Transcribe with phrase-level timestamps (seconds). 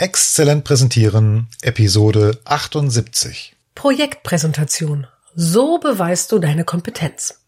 [0.00, 3.56] Exzellent präsentieren, Episode 78.
[3.74, 5.08] Projektpräsentation.
[5.34, 7.40] So beweist du deine Kompetenz.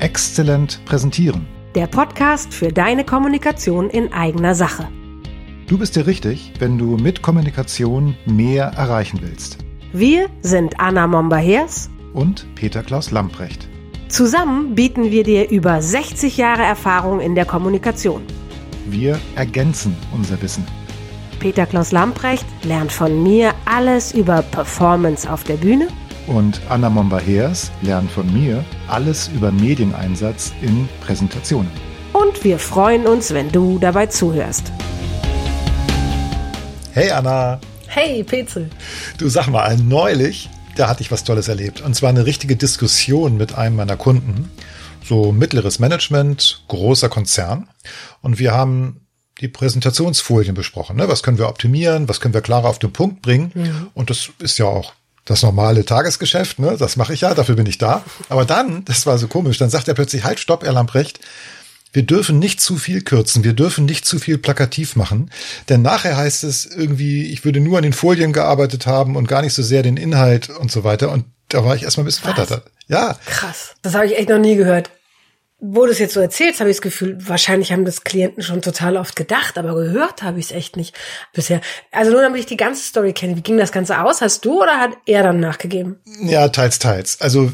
[0.00, 1.46] Exzellent präsentieren.
[1.76, 4.88] Der Podcast für deine Kommunikation in eigener Sache.
[5.68, 9.58] Du bist dir richtig, wenn du mit Kommunikation mehr erreichen willst.
[9.92, 13.68] Wir sind Anna Momba-Hers Und Peter Klaus Lamprecht.
[14.08, 18.22] Zusammen bieten wir dir über 60 Jahre Erfahrung in der Kommunikation.
[18.86, 20.66] Wir ergänzen unser Wissen.
[21.38, 25.88] Peter Klaus Lamprecht lernt von mir alles über Performance auf der Bühne
[26.26, 31.70] Und Anna Momba-Hers lernt von mir alles über Medieneinsatz in Präsentationen.
[32.12, 34.72] und wir freuen uns, wenn du dabei zuhörst.
[36.92, 38.68] Hey Anna, Hey Petzel.
[39.18, 41.80] du sag mal, neulich, da hatte ich was Tolles erlebt.
[41.80, 44.50] Und zwar eine richtige Diskussion mit einem meiner Kunden.
[45.04, 47.68] So mittleres Management, großer Konzern.
[48.20, 49.00] Und wir haben
[49.40, 50.96] die Präsentationsfolien besprochen.
[50.96, 51.08] Ne?
[51.08, 52.08] Was können wir optimieren?
[52.08, 53.90] Was können wir klarer auf den Punkt bringen?
[53.94, 56.58] Und das ist ja auch das normale Tagesgeschäft.
[56.58, 56.76] Ne?
[56.78, 58.04] Das mache ich ja, dafür bin ich da.
[58.28, 61.20] Aber dann, das war so komisch, dann sagt er plötzlich, halt, stopp, Herr Lamprecht.
[61.92, 65.30] Wir dürfen nicht zu viel kürzen, wir dürfen nicht zu viel plakativ machen,
[65.70, 69.40] denn nachher heißt es irgendwie, ich würde nur an den Folien gearbeitet haben und gar
[69.40, 71.10] nicht so sehr den Inhalt und so weiter.
[71.10, 72.70] Und da war ich erstmal ein bisschen verdattert.
[72.88, 73.74] Ja, Krass.
[73.80, 74.90] Das habe ich echt noch nie gehört.
[75.60, 78.62] Wo du es jetzt so erzählst, habe ich das Gefühl, wahrscheinlich haben das Klienten schon
[78.62, 80.94] total oft gedacht, aber gehört habe ich es echt nicht
[81.32, 81.60] bisher.
[81.90, 83.36] Also nur damit ich die ganze Story kenne.
[83.36, 84.20] Wie ging das Ganze aus?
[84.20, 85.96] Hast du oder hat er dann nachgegeben?
[86.22, 87.20] ja, teils, teils.
[87.20, 87.50] Also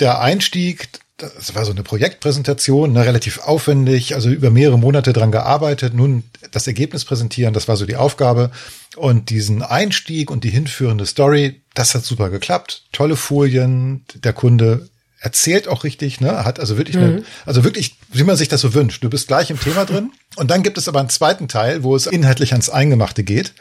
[0.00, 5.30] der Einstieg, das war so eine Projektpräsentation, ne, relativ aufwendig, also über mehrere Monate dran
[5.30, 5.92] gearbeitet.
[5.92, 8.52] Nun das Ergebnis präsentieren, das war so die Aufgabe.
[8.96, 12.84] Und diesen Einstieg und die hinführende Story, das hat super geklappt.
[12.92, 14.88] Tolle Folien, der Kunde
[15.24, 18.74] erzählt auch richtig, ne, hat also wirklich, eine, also wirklich, wie man sich das so
[18.74, 19.02] wünscht.
[19.02, 20.12] Du bist gleich im Thema drin.
[20.36, 23.54] Und dann gibt es aber einen zweiten Teil, wo es inhaltlich ans Eingemachte geht.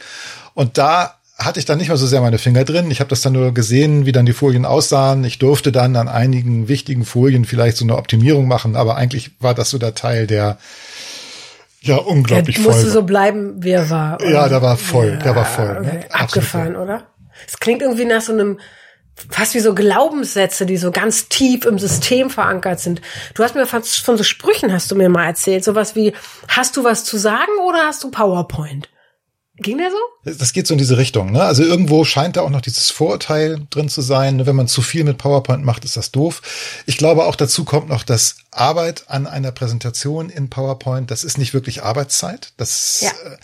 [0.53, 2.91] Und da hatte ich dann nicht mehr so sehr meine Finger drin.
[2.91, 5.23] Ich habe das dann nur gesehen, wie dann die Folien aussahen.
[5.23, 9.53] Ich durfte dann an einigen wichtigen Folien vielleicht so eine Optimierung machen, aber eigentlich war
[9.53, 10.57] das so der Teil, der
[11.81, 12.93] ja unglaublich er voll musste war.
[12.93, 14.21] so bleiben, wie er war.
[14.21, 14.29] oder?
[14.29, 15.87] Ja, der war voll, der war voll, ne?
[15.87, 16.05] Okay.
[16.09, 17.03] Absolut Abgefahren, oder?
[17.47, 18.59] Es klingt irgendwie nach so einem,
[19.29, 23.01] fast wie so Glaubenssätze, die so ganz tief im System verankert sind.
[23.35, 25.63] Du hast mir von, von so Sprüchen hast du mir mal erzählt.
[25.63, 26.13] Sowas wie,
[26.47, 28.89] hast du was zu sagen oder hast du PowerPoint?
[29.57, 29.97] Ging der so?
[30.37, 31.31] Das geht so in diese Richtung.
[31.31, 31.43] Ne?
[31.43, 34.47] Also irgendwo scheint da auch noch dieses Vorurteil drin zu sein.
[34.47, 36.41] Wenn man zu viel mit PowerPoint macht, ist das doof.
[36.87, 41.37] Ich glaube auch dazu kommt noch, dass Arbeit an einer Präsentation in PowerPoint, das ist
[41.37, 42.53] nicht wirklich Arbeitszeit.
[42.57, 43.09] Das, Ja.
[43.09, 43.37] äh,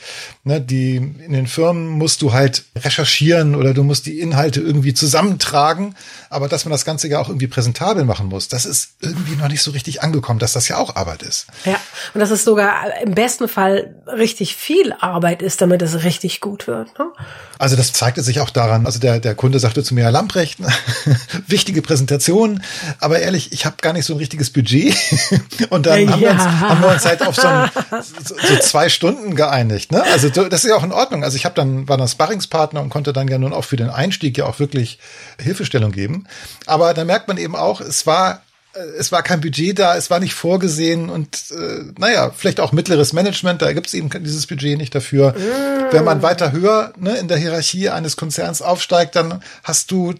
[0.43, 4.93] ne, die in den Firmen musst du halt recherchieren oder du musst die Inhalte irgendwie
[4.93, 5.95] zusammentragen.
[6.29, 9.47] Aber dass man das Ganze ja auch irgendwie präsentabel machen muss, das ist irgendwie noch
[9.47, 11.47] nicht so richtig angekommen, dass das ja auch Arbeit ist.
[11.65, 11.79] Ja.
[12.13, 16.67] Und dass es sogar im besten Fall richtig viel Arbeit ist, damit es richtig gut
[16.67, 16.97] wird.
[16.99, 17.05] Ne?
[17.57, 20.59] Also das zeigte sich auch daran, also der, der Kunde sagte zu mir, Herr Lamprecht,
[21.47, 22.61] wichtige Präsentation,
[22.99, 24.95] aber ehrlich, ich habe gar nicht so ein richtiges Budget.
[25.69, 26.59] Und dann haben, wir uns, Ja.
[26.61, 27.69] haben wir uns halt auf so, ein,
[28.23, 29.91] so, so zwei Stunden geeinigt.
[29.91, 30.03] Ne?
[30.03, 31.23] Also so- das ist ja auch in Ordnung.
[31.23, 33.89] Also ich habe dann war dann Sparringspartner und konnte dann ja nun auch für den
[33.89, 34.99] Einstieg ja auch wirklich
[35.39, 36.25] Hilfestellung geben.
[36.65, 38.35] Aber da merkt man eben auch, es war äh,
[38.97, 43.13] es war kein Budget da, es war nicht vorgesehen und äh, naja, vielleicht auch mittleres
[43.13, 45.35] Management, da gibt es eben dieses Budget nicht dafür.
[45.91, 50.13] Wenn man weiter höher ne, in der Hierarchie eines Konzerns aufsteigt, dann hast du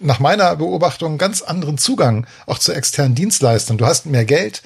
[0.00, 3.78] nach meiner Beobachtung einen ganz anderen Zugang auch zu externen Dienstleistern.
[3.78, 4.62] Du hast mehr Geld.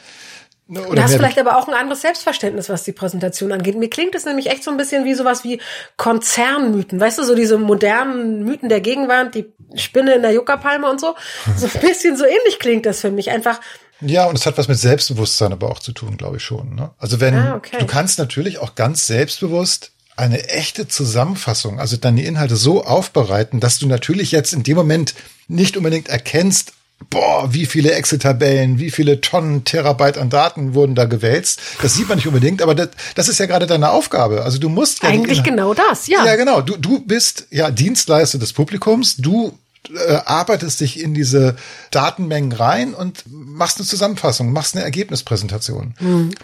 [0.69, 3.77] Ne, Du Oder hast mehr, vielleicht aber auch ein anderes Selbstverständnis, was die Präsentation angeht.
[3.77, 5.61] Mir klingt es nämlich echt so ein bisschen wie sowas wie
[5.97, 7.01] Konzernmythen.
[7.01, 11.15] Weißt du, so diese modernen Mythen der Gegenwart, die Spinne in der Juckerpalme und so.
[11.57, 13.31] So ein bisschen so ähnlich klingt das für mich.
[13.31, 13.61] Einfach,
[14.01, 16.75] Ja, und es hat was mit Selbstbewusstsein aber auch zu tun, glaube ich schon.
[16.75, 16.91] Ne?
[16.99, 17.77] Also wenn Ah, okay.
[17.79, 23.79] du kannst natürlich auch ganz selbstbewusst eine echte Zusammenfassung, also deine Inhalte so aufbereiten, dass
[23.79, 25.15] du natürlich jetzt in dem Moment
[25.47, 26.73] nicht unbedingt erkennst,
[27.11, 31.61] boah, wie viele Excel-Tabellen, wie viele Tonnen Terabyte an Daten wurden da gewälzt.
[31.81, 34.43] Das sieht man nicht unbedingt, aber das, das ist ja gerade deine Aufgabe.
[34.43, 36.25] Also du musst ja eigentlich genau das, ja.
[36.25, 36.61] ja, genau.
[36.61, 39.17] Du, du bist ja Dienstleister des Publikums.
[39.17, 39.57] Du
[39.95, 41.57] äh, arbeitest dich in diese
[41.91, 45.95] Datenmengen rein und machst eine Zusammenfassung, machst eine Ergebnispräsentation,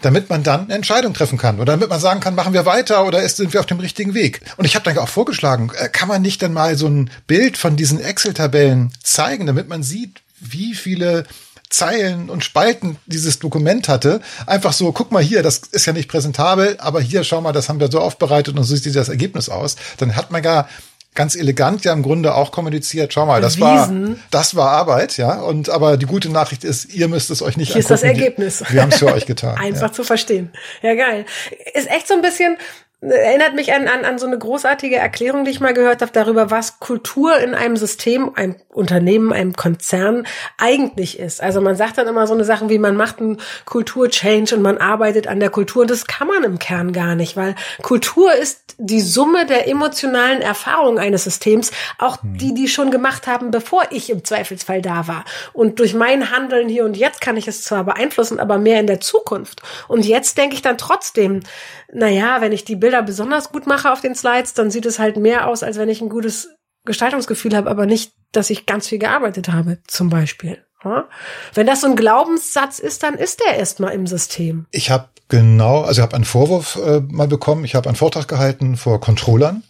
[0.01, 3.05] damit man dann eine Entscheidung treffen kann oder damit man sagen kann, machen wir weiter
[3.05, 4.41] oder ist, sind wir auf dem richtigen Weg.
[4.57, 7.57] Und ich habe dann auch vorgeschlagen, äh, kann man nicht dann mal so ein Bild
[7.57, 10.21] von diesen Excel-Tabellen zeigen, damit man sieht,
[10.51, 11.25] wie viele
[11.69, 14.21] Zeilen und Spalten dieses Dokument hatte.
[14.45, 17.69] Einfach so, guck mal hier, das ist ja nicht präsentabel, aber hier, schau mal, das
[17.69, 19.75] haben wir so aufbereitet und so sieht das Ergebnis aus.
[19.97, 20.67] Dann hat man ja
[21.15, 24.21] ganz elegant ja im Grunde auch kommuniziert, schau mal, das war, Bewiesen.
[24.31, 25.41] das war Arbeit, ja.
[25.41, 28.21] Und aber die gute Nachricht ist, ihr müsst es euch nicht Hier ist das angucken.
[28.21, 28.63] Ergebnis.
[28.69, 29.57] Wir haben es für euch getan.
[29.59, 29.93] Einfach ja.
[29.93, 30.51] zu verstehen.
[30.81, 31.25] Ja, geil.
[31.73, 32.57] Ist echt so ein bisschen,
[33.01, 36.49] erinnert mich an, an, an so eine großartige Erklärung, die ich mal gehört habe, darüber,
[36.49, 40.25] was Kultur in einem System, einem Unternehmen, einem Konzern
[40.57, 41.41] eigentlich ist.
[41.41, 44.77] Also man sagt dann immer so eine Sachen wie, man macht einen Kulturchange und man
[44.77, 45.83] arbeitet an der Kultur.
[45.83, 50.41] Und das kann man im Kern gar nicht, weil Kultur ist die Summe der emotionalen
[50.41, 52.37] Erfahrungen eines Systems, auch hm.
[52.37, 55.25] die, die schon gemacht haben, bevor ich im Zweifelsfall da war.
[55.53, 58.87] Und durch mein Handeln hier und jetzt kann ich es zwar beeinflussen, aber mehr in
[58.87, 59.61] der Zukunft.
[59.87, 61.41] Und jetzt denke ich dann trotzdem,
[61.91, 65.17] naja, wenn ich die Bilder besonders gut mache auf den Slides, dann sieht es halt
[65.17, 66.49] mehr aus, als wenn ich ein gutes
[66.85, 70.59] Gestaltungsgefühl habe, aber nicht, dass ich ganz viel gearbeitet habe, zum Beispiel.
[71.53, 74.67] Wenn das so ein Glaubenssatz ist, dann ist der erstmal im System.
[74.71, 77.65] Ich habe genau, also ich habe einen Vorwurf äh, mal bekommen.
[77.65, 79.63] Ich habe einen Vortrag gehalten vor Controllern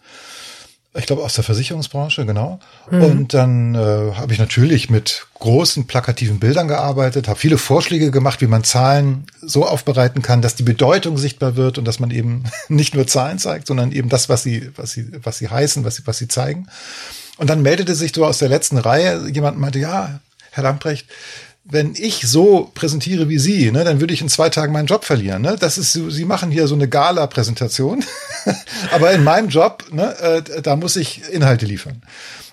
[0.98, 2.60] ich glaube aus der Versicherungsbranche, genau.
[2.90, 3.04] Mhm.
[3.04, 8.42] Und dann äh, habe ich natürlich mit großen plakativen Bildern gearbeitet, habe viele Vorschläge gemacht,
[8.42, 12.44] wie man Zahlen so aufbereiten kann, dass die Bedeutung sichtbar wird und dass man eben
[12.70, 15.96] nicht nur Zahlen zeigt, sondern eben das, was sie, was sie, was sie heißen, was
[15.96, 16.68] sie, was sie zeigen.
[17.38, 20.22] Und dann meldete sich so aus der letzten Reihe jemand meinte, ja,
[20.52, 21.08] Herr Lamprecht,
[21.68, 25.04] wenn ich so präsentiere wie Sie, ne, dann würde ich in zwei Tagen meinen Job
[25.04, 25.42] verlieren.
[25.42, 25.56] Ne?
[25.60, 28.06] Das ist, Sie machen hier so eine Gala-Präsentation,
[28.92, 32.04] aber in meinem Job, ne, äh, da muss ich Inhalte liefern.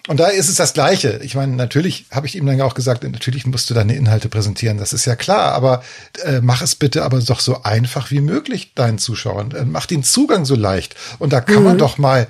[0.08, 1.20] Und da ist es das Gleiche.
[1.22, 4.78] Ich meine, natürlich habe ich ihm dann auch gesagt, natürlich musst du deine Inhalte präsentieren,
[4.78, 5.84] das ist ja klar, aber
[6.24, 9.52] äh, mach es bitte aber doch so einfach wie möglich deinen Zuschauern.
[9.52, 10.96] Äh, mach den Zugang so leicht.
[11.18, 11.64] Und da kann mhm.
[11.64, 12.26] man doch mal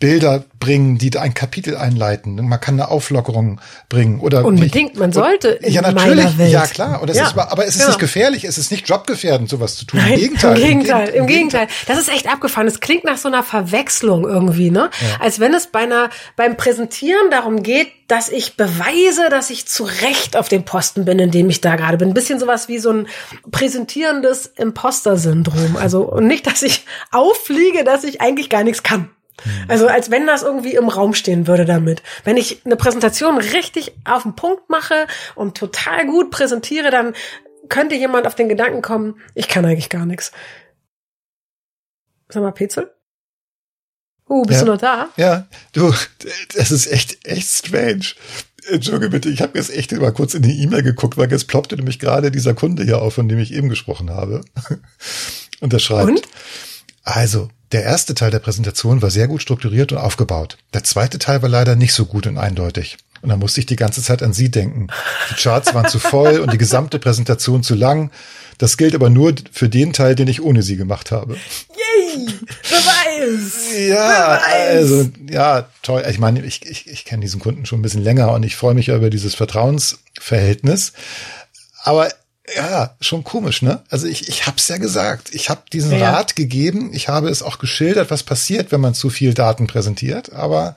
[0.00, 2.34] Bilder bringen, die ein Kapitel einleiten.
[2.36, 4.98] Man kann eine Auflockerung bringen oder unbedingt.
[4.98, 6.52] Man sollte in ja natürlich, Welt.
[6.52, 7.00] ja klar.
[7.00, 7.88] Und das ja, ist, aber es ist ja.
[7.88, 8.44] nicht gefährlich.
[8.44, 10.00] Es ist nicht jobgefährdend, sowas zu tun.
[10.00, 10.58] Nein, Im Gegenteil.
[10.58, 11.08] Im Gegenteil.
[11.08, 11.68] Im, Im Gegenteil.
[11.86, 12.66] Das ist echt abgefahren.
[12.66, 14.90] Es klingt nach so einer Verwechslung irgendwie, ne?
[15.00, 15.20] Ja.
[15.20, 19.84] Als wenn es bei einer beim Präsentieren darum geht, dass ich beweise, dass ich zu
[19.84, 22.08] Recht auf dem Posten bin, in dem ich da gerade bin.
[22.08, 23.06] Ein bisschen sowas wie so ein
[23.50, 25.76] präsentierendes Imposter-Syndrom.
[25.76, 29.08] Also und nicht, dass ich auffliege, dass ich eigentlich gar nichts kann.
[29.44, 29.64] Mhm.
[29.68, 32.02] Also als wenn das irgendwie im Raum stehen würde damit.
[32.24, 37.14] Wenn ich eine Präsentation richtig auf den Punkt mache und total gut präsentiere, dann
[37.68, 40.32] könnte jemand auf den Gedanken kommen, ich kann eigentlich gar nichts.
[42.28, 42.90] Sag mal, Petzel?
[44.28, 44.66] Uh, bist ja.
[44.66, 45.10] du noch da?
[45.16, 45.92] Ja, du,
[46.54, 48.14] das ist echt, echt strange.
[48.66, 51.76] Entschuldige bitte, ich habe jetzt echt mal kurz in die E-Mail geguckt, weil jetzt ploppte
[51.76, 54.40] nämlich gerade dieser Kunde hier auf, von dem ich eben gesprochen habe.
[55.60, 56.08] Und der schreibt.
[56.08, 56.22] Und?
[57.02, 60.58] Also, der erste Teil der Präsentation war sehr gut strukturiert und aufgebaut.
[60.72, 62.96] Der zweite Teil war leider nicht so gut und eindeutig.
[63.20, 64.86] Und da musste ich die ganze Zeit an Sie denken.
[65.30, 68.10] Die Charts waren zu voll und die gesamte Präsentation zu lang.
[68.58, 71.34] Das gilt aber nur für den Teil, den ich ohne Sie gemacht habe.
[71.34, 72.26] Yay!
[72.62, 73.88] Beweis!
[73.88, 74.68] ja, Beweis.
[74.68, 76.04] also, ja, toll.
[76.08, 78.74] Ich meine, ich, ich, ich kenne diesen Kunden schon ein bisschen länger und ich freue
[78.74, 80.92] mich ja über dieses Vertrauensverhältnis.
[81.82, 82.08] Aber
[82.54, 83.82] ja, schon komisch, ne?
[83.88, 85.34] Also ich, ich hab's ja gesagt.
[85.34, 86.10] Ich habe diesen ja.
[86.10, 86.90] Rat gegeben.
[86.92, 90.32] Ich habe es auch geschildert, was passiert, wenn man zu viel Daten präsentiert.
[90.32, 90.76] Aber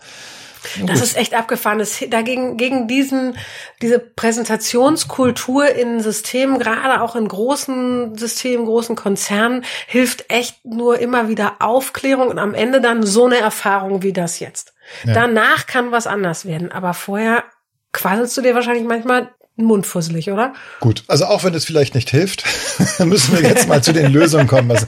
[0.85, 1.79] das ist echt abgefahren.
[1.79, 3.37] Das, dagegen, gegen diesen,
[3.81, 11.29] diese Präsentationskultur in Systemen, gerade auch in großen Systemen, großen Konzernen, hilft echt nur immer
[11.29, 14.73] wieder Aufklärung und am Ende dann so eine Erfahrung wie das jetzt.
[15.03, 15.13] Ja.
[15.13, 16.71] Danach kann was anders werden.
[16.71, 17.43] Aber vorher
[17.91, 20.53] quasselst du dir wahrscheinlich manchmal mundfusselig, oder?
[20.79, 22.43] Gut, also auch wenn es vielleicht nicht hilft,
[22.99, 24.71] müssen wir jetzt mal zu den Lösungen kommen.
[24.71, 24.85] Also,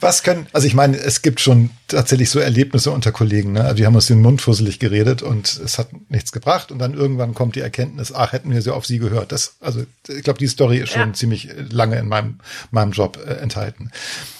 [0.00, 3.62] was können, also ich meine, es gibt schon tatsächlich so Erlebnisse unter Kollegen, ne?
[3.62, 6.94] Also die haben uns den Mund fusselig geredet und es hat nichts gebracht und dann
[6.94, 9.32] irgendwann kommt die Erkenntnis, ach, hätten wir so auf sie gehört.
[9.32, 11.12] Das, also ich glaube, die Story ist schon ja.
[11.12, 12.38] ziemlich lange in meinem,
[12.70, 13.90] meinem Job äh, enthalten.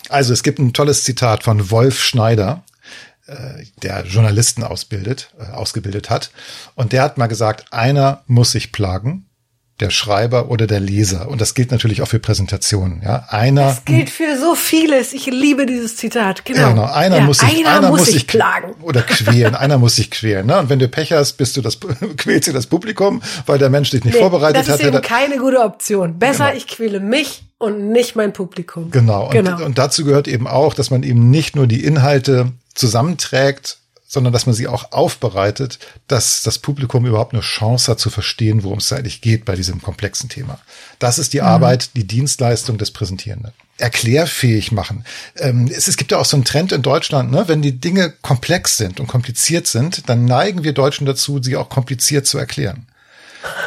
[0.08, 2.62] Also es gibt ein tolles Zitat von Wolf Schneider,
[3.82, 6.30] der Journalisten ausbildet, äh, ausgebildet hat.
[6.74, 9.26] Und der hat mal gesagt, einer muss sich plagen,
[9.80, 11.28] der Schreiber oder der Leser.
[11.28, 13.02] Und das gilt natürlich auch für Präsentationen.
[13.02, 13.62] Ja, einer.
[13.62, 15.12] Das gilt für so vieles.
[15.12, 16.46] Ich liebe dieses Zitat.
[16.46, 16.60] Genau.
[16.60, 16.84] Ja, genau.
[16.84, 19.54] Einer ja, muss sich, einer, einer muss sich plagen oder quälen.
[19.54, 20.46] einer muss sich quälen.
[20.46, 20.58] Ne?
[20.58, 21.78] Und wenn du Pech hast, bist du das
[22.16, 24.68] quälst du das Publikum, weil der Mensch dich nicht nee, vorbereitet hat.
[24.68, 26.18] Das ist eben keine gute Option.
[26.18, 26.56] Besser, genau.
[26.56, 28.90] ich quäle mich und nicht mein Publikum.
[28.90, 29.26] Genau.
[29.26, 29.62] Und, genau.
[29.62, 34.46] und dazu gehört eben auch, dass man eben nicht nur die Inhalte zusammenträgt, sondern dass
[34.46, 38.92] man sie auch aufbereitet, dass das Publikum überhaupt eine Chance hat zu verstehen, worum es
[38.92, 40.60] eigentlich geht bei diesem komplexen Thema.
[41.00, 41.46] Das ist die mhm.
[41.46, 43.52] Arbeit, die Dienstleistung des Präsentierenden.
[43.78, 45.04] Erklärfähig machen.
[45.36, 47.44] Ähm, es, es, gibt ja auch so einen Trend in Deutschland, ne?
[47.48, 51.68] wenn die Dinge komplex sind und kompliziert sind, dann neigen wir Deutschen dazu, sie auch
[51.68, 52.86] kompliziert zu erklären.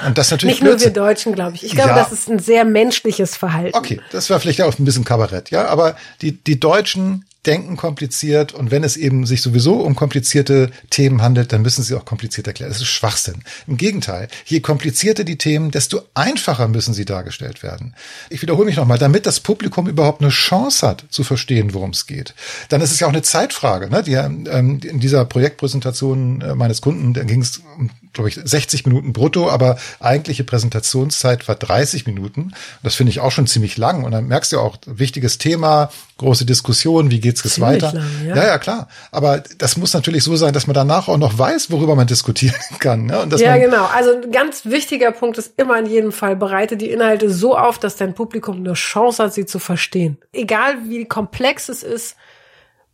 [0.05, 1.63] Und das natürlich Nicht nur wir Deutschen, glaube ich.
[1.63, 1.95] Ich glaube, ja.
[1.95, 3.77] das ist ein sehr menschliches Verhalten.
[3.77, 8.53] Okay, das war vielleicht auch ein bisschen Kabarett, ja, aber die, die Deutschen denken kompliziert
[8.53, 12.45] und wenn es eben sich sowieso um komplizierte Themen handelt, dann müssen sie auch kompliziert
[12.45, 12.69] erklären.
[12.69, 13.41] Das ist Schwachsinn.
[13.65, 17.95] Im Gegenteil, je komplizierter die Themen, desto einfacher müssen sie dargestellt werden.
[18.29, 22.05] Ich wiederhole mich nochmal, damit das Publikum überhaupt eine Chance hat zu verstehen, worum es
[22.05, 22.35] geht.
[22.69, 23.89] Dann ist es ja auch eine Zeitfrage.
[23.89, 24.03] Ne?
[24.03, 28.85] Die, ähm, in dieser Projektpräsentation äh, meines Kunden, da ging es um glaube ich, 60
[28.85, 32.53] Minuten brutto, aber eigentliche Präsentationszeit war 30 Minuten.
[32.83, 34.03] Das finde ich auch schon ziemlich lang.
[34.03, 37.93] Und dann merkst du auch, wichtiges Thema, große Diskussion, wie geht's es weiter?
[37.93, 38.35] Lang, ja.
[38.35, 38.47] ja.
[38.47, 38.87] ja, klar.
[39.11, 42.55] Aber das muss natürlich so sein, dass man danach auch noch weiß, worüber man diskutieren
[42.79, 43.05] kann.
[43.05, 43.19] Ne?
[43.21, 43.85] Und dass ja, genau.
[43.85, 47.79] Also ein ganz wichtiger Punkt ist immer in jedem Fall, bereite die Inhalte so auf,
[47.79, 50.17] dass dein Publikum eine Chance hat, sie zu verstehen.
[50.33, 52.15] Egal wie komplex es ist,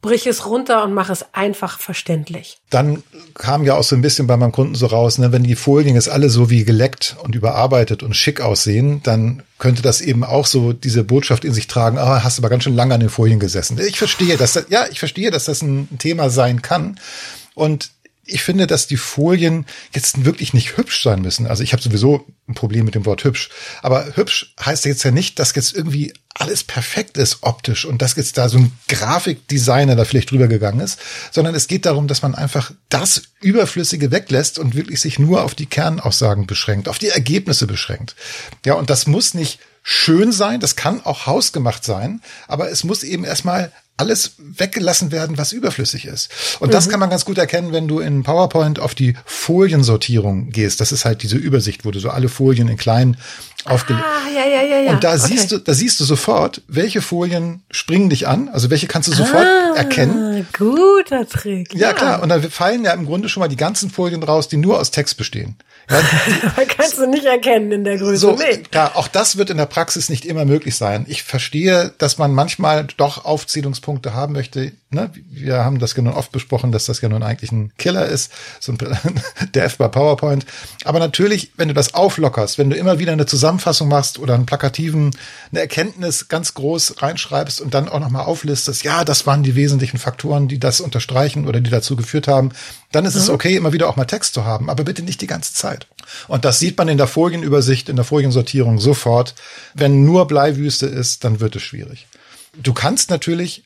[0.06, 2.58] brich es runter und mach es einfach verständlich.
[2.70, 5.56] Dann kam ja auch so ein bisschen bei meinem Kunden so raus, ne, wenn die
[5.56, 10.24] Folien jetzt alle so wie geleckt und überarbeitet und schick aussehen, dann könnte das eben
[10.24, 13.10] auch so diese Botschaft in sich tragen, ah, hast aber ganz schön lange an den
[13.10, 13.80] Folien gesessen.
[13.80, 17.00] Ich verstehe, dass das, ja, ich verstehe, dass das ein Thema sein kann.
[17.56, 17.92] Und
[18.26, 21.48] ich finde, dass die Folien jetzt wirklich nicht hübsch sein müssen.
[21.48, 23.50] Also ich habe sowieso ein Problem mit dem Wort hübsch.
[23.82, 28.16] Aber hübsch heißt jetzt ja nicht, dass jetzt irgendwie alles perfekt ist optisch und dass
[28.16, 31.00] jetzt da so ein Grafikdesigner da vielleicht drüber gegangen ist,
[31.32, 35.56] sondern es geht darum, dass man einfach das Überflüssige weglässt und wirklich sich nur auf
[35.56, 38.16] die Kernaussagen beschränkt, auf die Ergebnisse beschränkt.
[38.66, 43.04] Ja, und das muss nicht schön sein, das kann auch hausgemacht sein, aber es muss
[43.04, 46.30] eben erstmal alles weggelassen werden, was überflüssig ist.
[46.60, 46.72] Und mhm.
[46.74, 50.82] das kann man ganz gut erkennen, wenn du in PowerPoint auf die Foliensortierung gehst.
[50.82, 53.18] Das ist halt diese Übersicht, wo du so alle Folien in klein
[53.66, 54.06] aufgelegt.
[54.06, 54.92] Ah, ja, ja, ja, ja.
[54.92, 55.28] Und da okay.
[55.28, 59.14] siehst du, da siehst du sofort, welche Folien springen dich an, also welche kannst du
[59.14, 60.48] sofort ah, erkennen.
[60.58, 61.74] Guter Trick.
[61.74, 62.22] Ja, ja, klar.
[62.22, 64.92] Und dann fallen ja im Grunde schon mal die ganzen Folien raus, die nur aus
[64.92, 65.56] Text bestehen.
[65.90, 66.02] Ja,
[66.78, 68.18] kannst du nicht erkennen in der Größe.
[68.18, 68.58] So, nee.
[68.72, 71.06] klar, auch das wird in der Praxis nicht immer möglich sein.
[71.08, 73.26] Ich verstehe, dass man manchmal doch
[73.86, 74.72] Aufzählungspunkte haben möchte.
[74.90, 75.12] Ne?
[75.14, 78.32] Wir haben das ja nun oft besprochen, dass das ja nun eigentlich ein Killer ist,
[78.60, 78.78] so ein
[79.54, 80.46] Dev bei PowerPoint.
[80.84, 84.46] Aber natürlich, wenn du das auflockerst, wenn du immer wieder eine Zusammenfassung machst oder einen
[84.46, 85.12] plakativen,
[85.52, 89.98] eine Erkenntnis ganz groß reinschreibst und dann auch nochmal auflistest, ja, das waren die wesentlichen
[89.98, 92.52] Faktoren, die das unterstreichen oder die dazu geführt haben,
[92.92, 93.22] dann ist mhm.
[93.22, 95.88] es okay, immer wieder auch mal Text zu haben, aber bitte nicht die ganze Zeit.
[96.28, 99.34] Und das sieht man in der Folienübersicht, in der Foliensortierung sofort.
[99.74, 102.08] Wenn nur Bleiwüste ist, dann wird es schwierig.
[102.62, 103.64] Du kannst natürlich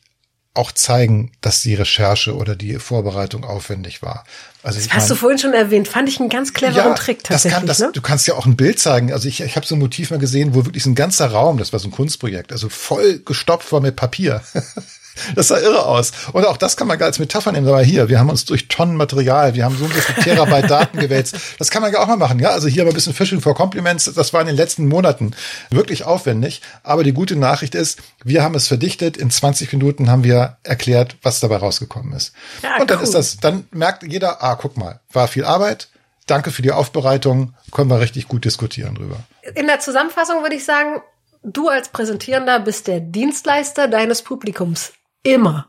[0.55, 4.25] auch zeigen, dass die Recherche oder die Vorbereitung aufwendig war.
[4.63, 7.23] Also das hast mein, du vorhin schon erwähnt, fand ich einen ganz cleveren ja, Trick
[7.23, 7.53] tatsächlich.
[7.53, 7.91] Das kann, das, ne?
[7.93, 9.13] Du kannst ja auch ein Bild zeigen.
[9.13, 11.57] Also ich, ich habe so ein Motiv mal gesehen, wo wirklich so ein ganzer Raum,
[11.57, 14.41] das war so ein Kunstprojekt, also voll gestopft war mit Papier.
[15.35, 16.11] Das sah irre aus.
[16.33, 17.67] Und auch das kann man gar als Metapher nehmen.
[17.67, 20.97] Aber hier, wir haben uns durch Tonnen Material, wir haben so ein bisschen Terabyte Daten
[20.99, 21.35] gewälzt.
[21.57, 22.39] Das kann man ja auch mal machen.
[22.39, 24.11] Ja, also hier mal ein bisschen Fishing for Compliments.
[24.13, 25.31] Das war in den letzten Monaten
[25.69, 26.61] wirklich aufwendig.
[26.83, 29.17] Aber die gute Nachricht ist, wir haben es verdichtet.
[29.17, 32.33] In 20 Minuten haben wir erklärt, was dabei rausgekommen ist.
[32.63, 33.03] Ja, Und dann cool.
[33.03, 35.89] ist das, dann merkt jeder, ah, guck mal, war viel Arbeit.
[36.27, 37.53] Danke für die Aufbereitung.
[37.71, 39.17] Können wir richtig gut diskutieren drüber.
[39.55, 41.01] In der Zusammenfassung würde ich sagen,
[41.43, 44.93] du als Präsentierender bist der Dienstleister deines Publikums.
[45.33, 45.67] Immer.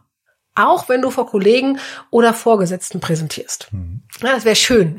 [0.56, 1.78] Auch wenn du vor Kollegen
[2.10, 3.68] oder Vorgesetzten präsentierst.
[3.72, 4.02] Mhm.
[4.20, 4.96] Ja, das wäre schön,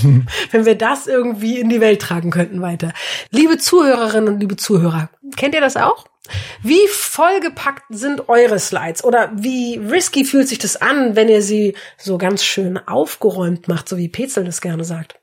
[0.50, 2.92] wenn wir das irgendwie in die Welt tragen könnten weiter.
[3.30, 6.04] Liebe Zuhörerinnen und liebe Zuhörer, kennt ihr das auch?
[6.62, 9.02] Wie vollgepackt sind eure Slides?
[9.02, 13.88] Oder wie risky fühlt sich das an, wenn ihr sie so ganz schön aufgeräumt macht,
[13.88, 15.18] so wie Petzel das gerne sagt?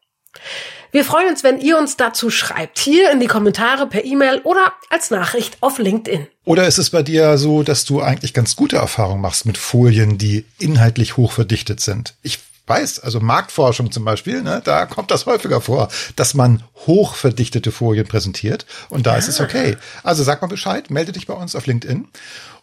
[0.91, 2.79] Wir freuen uns, wenn ihr uns dazu schreibt.
[2.79, 6.27] Hier in die Kommentare per E-Mail oder als Nachricht auf LinkedIn.
[6.45, 10.17] Oder ist es bei dir so, dass du eigentlich ganz gute Erfahrungen machst mit Folien,
[10.17, 12.13] die inhaltlich hoch verdichtet sind?
[12.23, 17.71] Ich weiß, also Marktforschung zum Beispiel, ne, da kommt das häufiger vor, dass man hochverdichtete
[17.71, 19.17] Folien präsentiert und da ah.
[19.17, 19.45] ist es ah.
[19.45, 19.77] okay.
[20.03, 22.07] Also sag mal Bescheid, melde dich bei uns auf LinkedIn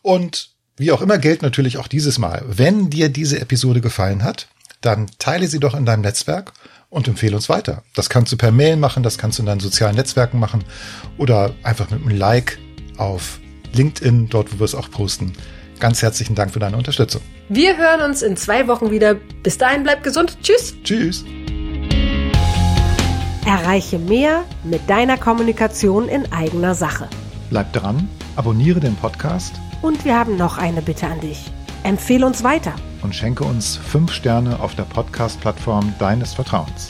[0.02, 4.48] und wie auch immer gilt natürlich auch dieses Mal, wenn dir diese Episode gefallen hat,
[4.80, 6.52] dann teile sie doch in deinem Netzwerk
[6.94, 7.82] und empfehle uns weiter.
[7.94, 10.64] Das kannst du per Mail machen, das kannst du in deinen sozialen Netzwerken machen
[11.18, 12.58] oder einfach mit einem Like
[12.96, 13.40] auf
[13.72, 15.32] LinkedIn, dort wo wir es auch posten.
[15.80, 17.20] Ganz herzlichen Dank für deine Unterstützung.
[17.48, 19.14] Wir hören uns in zwei Wochen wieder.
[19.42, 20.38] Bis dahin bleib gesund.
[20.40, 20.74] Tschüss.
[20.84, 21.24] Tschüss.
[23.44, 27.08] Erreiche mehr mit deiner Kommunikation in eigener Sache.
[27.50, 29.52] Bleib dran, abonniere den Podcast.
[29.82, 31.50] Und wir haben noch eine Bitte an dich.
[31.82, 32.74] Empfehle uns weiter.
[33.04, 36.88] Und schenke uns fünf Sterne auf der Podcast-Plattform deines Vertrauens.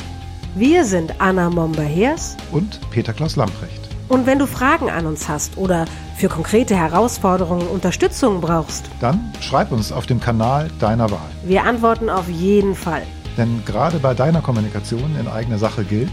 [0.54, 3.88] Wir sind Anna Momber-Hers und Peter Klaus Lamprecht.
[4.08, 9.72] Und wenn du Fragen an uns hast oder für konkrete Herausforderungen Unterstützung brauchst, dann schreib
[9.72, 11.30] uns auf dem Kanal deiner Wahl.
[11.44, 13.02] Wir antworten auf jeden Fall.
[13.36, 16.12] Denn gerade bei deiner Kommunikation in eigener Sache gilt,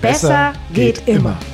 [0.00, 1.18] besser, besser geht, geht, immer.
[1.18, 1.51] immer.